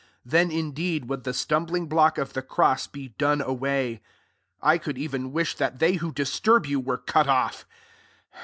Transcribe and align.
then 0.25 0.49
indeed 0.49 1.07
would 1.07 1.25
the 1.25 1.31
stumbling 1.31 1.85
block 1.85 2.17
of 2.17 2.33
the 2.33 2.41
cross 2.41 2.87
be 2.87 3.09
done 3.19 3.39
away. 3.39 4.01
12 4.61 4.69
I 4.73 4.77
could 4.79 4.97
even 4.97 5.31
wish 5.31 5.55
that 5.57 5.77
they 5.77 5.93
who 5.97 6.11
disturb 6.11 6.65
you 6.65 6.79
were 6.79 6.97
cut 6.97 7.27
off. 7.27 7.67